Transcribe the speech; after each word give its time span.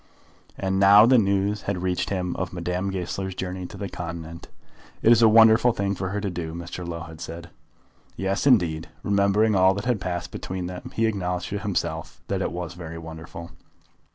And 0.57 0.79
now 0.79 1.05
the 1.05 1.19
news 1.19 1.61
had 1.69 1.83
reached 1.83 2.09
him 2.09 2.35
of 2.37 2.53
Madame 2.53 2.89
Goesler's 2.89 3.35
journey 3.35 3.67
to 3.67 3.77
the 3.77 3.87
continent. 3.87 4.47
"It 5.03 5.09
was 5.09 5.21
a 5.21 5.29
wonderful 5.29 5.73
thing 5.73 5.93
for 5.93 6.09
her 6.09 6.19
to 6.19 6.29
do," 6.31 6.55
Mr. 6.55 6.87
Low 6.87 7.01
had 7.01 7.21
said. 7.21 7.51
Yes, 8.15 8.47
indeed! 8.47 8.89
Remembering 9.03 9.53
all 9.53 9.75
that 9.75 9.85
had 9.85 10.01
passed 10.01 10.31
between 10.31 10.65
them 10.65 10.89
he 10.95 11.05
acknowledged 11.05 11.49
to 11.49 11.59
himself 11.59 12.19
that 12.29 12.41
it 12.41 12.51
was 12.51 12.73
very 12.73 12.97
wonderful. 12.97 13.51